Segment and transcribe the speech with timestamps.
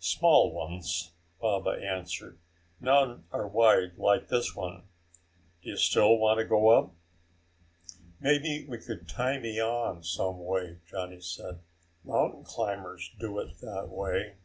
[0.00, 2.38] "Small ones," Baba answered.
[2.80, 4.84] "None are wide like this one.
[5.60, 6.92] Do you still want to go up?"
[8.18, 11.60] "Maybe we could tie me on some way," Johnny said.
[12.04, 14.36] "Mountain climbers do it that way."